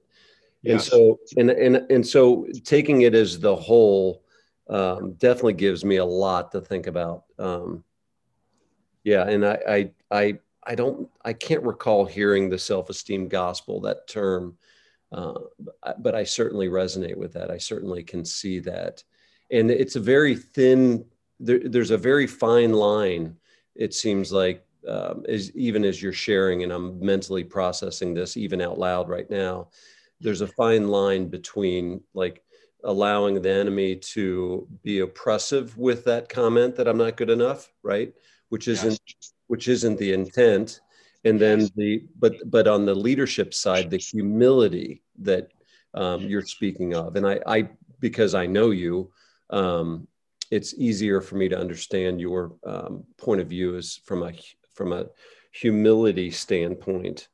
Yes. 0.62 0.74
And 0.74 0.82
so 0.82 1.20
and 1.38 1.50
and 1.50 1.92
and 1.92 2.08
so 2.08 2.48
taking 2.64 3.02
it 3.02 3.14
as 3.14 3.40
the 3.40 3.56
whole 3.56 4.24
um, 4.70 5.14
definitely 5.14 5.54
gives 5.54 5.84
me 5.84 5.98
a 5.98 6.06
lot 6.06 6.52
to 6.54 6.62
think 6.62 6.88
about. 6.88 7.26
Um, 7.38 7.84
yeah, 9.04 9.28
and 9.28 9.46
I 9.46 9.60
I 9.68 9.92
I 10.10 10.40
I 10.66 10.76
don't 10.76 11.10
I 11.24 11.34
can't 11.34 11.64
recall 11.64 12.06
hearing 12.06 12.50
the 12.50 12.58
self-esteem 12.58 13.28
gospel 13.28 13.82
that 13.82 14.08
term 14.08 14.58
uh, 15.14 15.40
but 16.00 16.16
I 16.16 16.24
certainly 16.24 16.68
resonate 16.68 17.16
with 17.16 17.34
that. 17.34 17.52
I 17.52 17.58
certainly 17.58 18.04
can 18.04 18.26
see 18.26 18.60
that. 18.60 19.04
And 19.52 19.70
it's 19.70 19.96
a 19.96 20.00
very 20.00 20.36
thin, 20.36 21.06
there, 21.40 21.60
there's 21.64 21.92
a 21.92 21.98
very 21.98 22.26
fine 22.26 22.74
line, 22.74 23.38
it 23.76 23.94
seems 23.94 24.32
like, 24.32 24.66
um, 24.88 25.24
as, 25.30 25.56
even 25.56 25.86
as 25.86 26.02
you're 26.02 26.14
sharing, 26.14 26.64
and 26.64 26.72
I'm 26.72 27.00
mentally 27.00 27.44
processing 27.44 28.14
this 28.14 28.36
even 28.36 28.60
out 28.62 28.80
loud 28.80 29.08
right 29.08 29.30
now, 29.30 29.70
there's 30.20 30.42
a 30.42 30.48
fine 30.48 30.88
line 30.88 31.28
between 31.28 32.02
like 32.14 32.44
allowing 32.84 33.42
the 33.42 33.52
enemy 33.52 33.96
to 33.96 34.68
be 34.82 35.00
oppressive 35.00 35.78
with 35.78 36.04
that 36.06 36.28
comment 36.28 36.76
that 36.76 36.88
I'm 36.88 36.98
not 36.98 37.18
good 37.18 37.30
enough, 37.30 37.72
right? 37.84 38.14
Which 38.50 38.68
isn't, 38.68 39.00
yes. 39.08 39.34
which 39.48 39.68
isn't 39.68 40.00
the 40.00 40.12
intent 40.14 40.82
and 41.24 41.40
then 41.40 41.70
the 41.76 42.04
but 42.20 42.36
but 42.46 42.68
on 42.68 42.86
the 42.86 42.96
leadership 42.96 43.54
side 43.54 43.90
the 43.90 43.98
humility 43.98 45.02
that 45.20 45.50
um, 45.94 46.22
you're 46.22 46.42
speaking 46.42 46.94
of. 46.96 47.16
And 47.16 47.28
i 47.28 47.40
i 47.46 47.70
because 48.00 48.36
i 48.36 48.46
know 48.46 48.72
you 48.72 49.12
um, 49.50 50.08
it's 50.52 50.74
easier 50.76 51.22
for 51.22 51.36
me 51.36 51.50
to 51.50 51.58
understand 51.58 52.20
your 52.20 52.54
um, 52.66 53.04
point 53.18 53.42
of 53.42 53.48
view 53.48 53.76
is 53.76 54.00
from 54.06 54.24
a 54.24 54.34
from 54.74 54.94
a 54.94 55.08
humility 55.52 56.32
standpoint. 56.32 57.28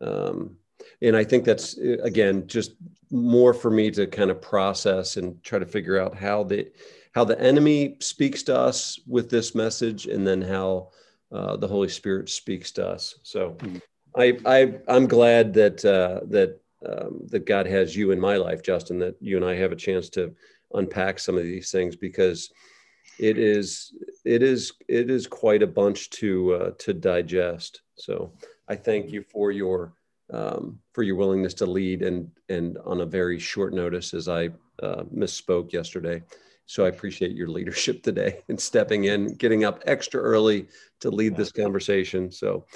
Um, 0.00 0.56
and 1.00 1.16
i 1.16 1.22
think 1.22 1.44
that's 1.44 1.78
again 1.78 2.46
just 2.46 2.72
more 3.10 3.54
for 3.54 3.70
me 3.70 3.90
to 3.90 4.06
kind 4.06 4.30
of 4.30 4.40
process 4.42 5.16
and 5.16 5.42
try 5.44 5.58
to 5.58 5.66
figure 5.66 5.98
out 5.98 6.16
how 6.16 6.42
the 6.42 6.70
how 7.14 7.24
the 7.24 7.38
enemy 7.40 7.96
speaks 8.00 8.42
to 8.42 8.58
us 8.58 8.98
with 9.06 9.30
this 9.30 9.54
message 9.54 10.06
and 10.06 10.26
then 10.26 10.40
how 10.40 10.88
uh, 11.32 11.56
the 11.56 11.68
Holy 11.68 11.88
Spirit 11.88 12.28
speaks 12.28 12.70
to 12.72 12.86
us. 12.86 13.16
So 13.22 13.52
mm-hmm. 13.52 13.78
I, 14.16 14.38
I 14.44 14.74
I'm 14.88 15.06
glad 15.06 15.54
that 15.54 15.84
uh, 15.84 16.20
that 16.28 16.60
um, 16.86 17.22
that 17.28 17.46
God 17.46 17.66
has 17.66 17.96
you 17.96 18.10
in 18.10 18.20
my 18.20 18.36
life, 18.36 18.62
Justin. 18.62 18.98
That 18.98 19.16
you 19.20 19.36
and 19.36 19.44
I 19.44 19.54
have 19.56 19.72
a 19.72 19.76
chance 19.76 20.08
to 20.10 20.34
unpack 20.74 21.18
some 21.18 21.36
of 21.36 21.44
these 21.44 21.70
things 21.70 21.96
because 21.96 22.50
it 23.18 23.38
is 23.38 23.92
it 24.24 24.42
is 24.42 24.72
it 24.88 25.10
is 25.10 25.26
quite 25.26 25.62
a 25.62 25.66
bunch 25.66 26.10
to 26.10 26.54
uh, 26.54 26.70
to 26.78 26.92
digest. 26.92 27.82
So 27.94 28.32
I 28.68 28.76
thank 28.76 29.10
you 29.10 29.22
for 29.22 29.52
your 29.52 29.94
um, 30.32 30.78
for 30.92 31.02
your 31.02 31.16
willingness 31.16 31.54
to 31.54 31.66
lead 31.66 32.02
and 32.02 32.30
and 32.48 32.78
on 32.84 33.00
a 33.00 33.06
very 33.06 33.38
short 33.38 33.72
notice, 33.72 34.14
as 34.14 34.28
I 34.28 34.50
uh, 34.82 35.04
misspoke 35.14 35.72
yesterday. 35.72 36.22
So 36.66 36.84
I 36.84 36.88
appreciate 36.88 37.32
your 37.32 37.48
leadership 37.48 38.02
today 38.02 38.40
and 38.48 38.60
stepping 38.60 39.04
in, 39.04 39.34
getting 39.34 39.64
up 39.64 39.82
extra 39.86 40.20
early 40.20 40.68
to 41.00 41.10
lead 41.10 41.36
this 41.36 41.52
conversation. 41.52 42.30
So 42.30 42.66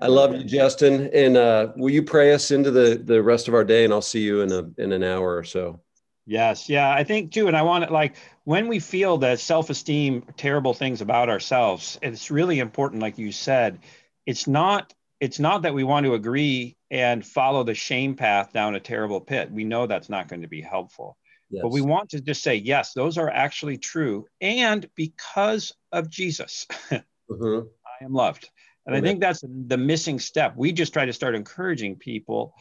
I 0.00 0.08
love 0.08 0.34
you, 0.34 0.44
Justin. 0.44 1.10
And 1.12 1.36
uh, 1.36 1.72
will 1.76 1.90
you 1.90 2.02
pray 2.02 2.32
us 2.32 2.50
into 2.50 2.70
the 2.70 3.00
the 3.02 3.22
rest 3.22 3.48
of 3.48 3.54
our 3.54 3.64
day? 3.64 3.84
And 3.84 3.92
I'll 3.92 4.02
see 4.02 4.22
you 4.22 4.40
in 4.40 4.52
a 4.52 4.68
in 4.78 4.92
an 4.92 5.02
hour 5.02 5.36
or 5.36 5.44
so. 5.44 5.80
Yes, 6.26 6.68
yeah, 6.68 6.90
I 6.90 7.04
think 7.04 7.32
too, 7.32 7.48
and 7.48 7.56
I 7.56 7.62
want 7.62 7.84
it 7.84 7.90
like 7.90 8.16
when 8.44 8.68
we 8.68 8.80
feel 8.80 9.16
that 9.18 9.40
self-esteem, 9.40 10.24
terrible 10.36 10.74
things 10.74 11.00
about 11.00 11.30
ourselves, 11.30 11.98
it's 12.02 12.30
really 12.30 12.58
important, 12.58 13.00
like 13.00 13.16
you 13.16 13.32
said. 13.32 13.78
It's 14.26 14.46
not 14.46 14.92
it's 15.20 15.38
not 15.38 15.62
that 15.62 15.74
we 15.74 15.84
want 15.84 16.04
to 16.04 16.14
agree 16.14 16.76
and 16.90 17.26
follow 17.26 17.64
the 17.64 17.74
shame 17.74 18.14
path 18.14 18.52
down 18.52 18.74
a 18.74 18.80
terrible 18.80 19.20
pit. 19.20 19.50
We 19.50 19.64
know 19.64 19.86
that's 19.86 20.08
not 20.08 20.28
going 20.28 20.42
to 20.42 20.48
be 20.48 20.60
helpful. 20.60 21.16
Yes. 21.50 21.62
But 21.62 21.72
we 21.72 21.80
want 21.80 22.10
to 22.10 22.20
just 22.20 22.42
say, 22.42 22.56
yes, 22.56 22.92
those 22.92 23.16
are 23.16 23.30
actually 23.30 23.78
true. 23.78 24.26
And 24.40 24.88
because 24.94 25.72
of 25.92 26.10
Jesus, 26.10 26.66
mm-hmm. 26.90 27.66
I 27.86 28.04
am 28.04 28.12
loved. 28.12 28.50
And 28.86 28.96
I 28.96 29.02
think 29.02 29.20
that's 29.20 29.44
the 29.46 29.76
missing 29.76 30.18
step. 30.18 30.54
We 30.56 30.72
just 30.72 30.94
try 30.94 31.04
to 31.04 31.12
start 31.12 31.34
encouraging 31.34 31.96
people. 31.96 32.54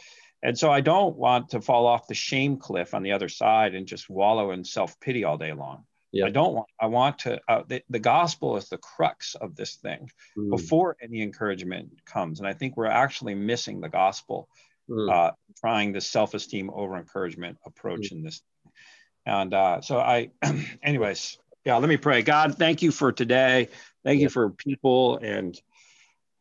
And 0.43 0.59
so 0.59 0.69
I 0.69 0.81
don't 0.81 1.15
want 1.15 1.49
to 1.51 1.61
fall 1.61 1.87
off 1.87 2.07
the 2.07 2.15
shame 2.15 2.57
cliff 2.57 2.93
on 2.93 3.01
the 3.01 3.13
other 3.13 3.29
side 3.29 3.75
and 3.75 3.87
just 3.87 4.09
wallow 4.09 4.51
in 4.51 4.65
self 4.65 4.99
pity 4.99 5.23
all 5.23 5.37
day 5.37 5.53
long. 5.53 5.85
I 6.25 6.29
don't 6.29 6.53
want, 6.53 6.67
I 6.79 6.87
want 6.87 7.19
to, 7.19 7.39
uh, 7.47 7.63
the, 7.67 7.81
the, 7.89 7.99
gospel 7.99 8.57
is 8.57 8.69
the 8.69 8.77
crux 8.77 9.35
of 9.35 9.55
this 9.55 9.75
thing 9.75 10.09
mm. 10.37 10.49
before 10.49 10.95
any 11.01 11.21
encouragement 11.21 11.89
comes. 12.05 12.39
And 12.39 12.47
I 12.47 12.53
think 12.53 12.77
we're 12.77 12.85
actually 12.87 13.35
missing 13.35 13.81
the 13.81 13.89
gospel, 13.89 14.49
mm. 14.89 15.11
uh, 15.11 15.31
trying 15.59 15.91
the 15.91 16.01
self 16.01 16.33
esteem 16.33 16.69
over 16.73 16.97
encouragement 16.97 17.57
approach 17.65 18.09
mm. 18.09 18.13
in 18.13 18.23
this. 18.23 18.41
And 19.27 19.53
uh, 19.53 19.81
so 19.81 19.99
I, 19.99 20.29
anyways, 20.81 21.37
yeah, 21.65 21.75
let 21.75 21.89
me 21.89 21.97
pray. 21.97 22.21
God, 22.21 22.57
thank 22.57 22.81
you 22.81 22.91
for 22.91 23.11
today. 23.11 23.67
Thank 24.05 24.19
yeah. 24.19 24.23
you 24.23 24.29
for 24.29 24.51
people 24.51 25.17
and 25.17 25.59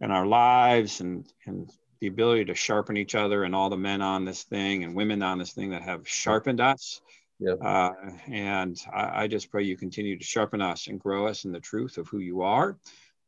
and 0.00 0.12
our 0.12 0.24
lives 0.24 1.00
and 1.00 1.26
and 1.46 1.68
the 2.00 2.06
ability 2.06 2.44
to 2.44 2.54
sharpen 2.54 2.96
each 2.96 3.16
other 3.16 3.42
and 3.42 3.56
all 3.56 3.70
the 3.70 3.76
men 3.76 4.02
on 4.02 4.24
this 4.24 4.44
thing 4.44 4.84
and 4.84 4.94
women 4.94 5.20
on 5.22 5.38
this 5.38 5.52
thing 5.52 5.70
that 5.70 5.82
have 5.82 6.06
sharpened 6.06 6.60
us. 6.60 7.00
Yeah. 7.40 7.54
Uh, 7.54 7.92
and 8.28 8.80
I, 8.94 9.22
I, 9.22 9.26
just 9.26 9.50
pray 9.50 9.62
you 9.62 9.76
continue 9.76 10.16
to 10.18 10.24
sharpen 10.24 10.62
us 10.62 10.86
and 10.86 11.00
grow 11.00 11.26
us 11.26 11.44
in 11.44 11.52
the 11.52 11.60
truth 11.60 11.98
of 11.98 12.08
who 12.08 12.18
you 12.18 12.42
are. 12.42 12.78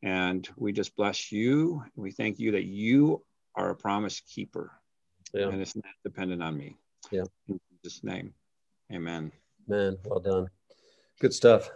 And 0.03 0.49
we 0.57 0.73
just 0.73 0.97
bless 0.97 1.33
you. 1.33 1.83
We 1.97 2.11
thank 2.11 2.39
you 2.39 2.53
that 2.53 2.65
you 2.65 3.23
are 3.55 3.71
a 3.71 3.75
promise 3.75 4.21
keeper. 4.21 4.71
Yeah. 5.35 5.49
And 5.49 5.61
it's 5.61 5.77
not 5.77 5.85
dependent 6.05 6.43
on 6.43 6.57
me. 6.57 6.77
Yeah. 7.11 7.25
In 7.49 7.61
Jesus' 7.83 8.05
name. 8.05 8.35
Amen. 8.93 9.33
Man, 9.69 9.99
well 10.05 10.21
done. 10.21 10.49
Good 11.21 11.35
stuff. 11.35 11.71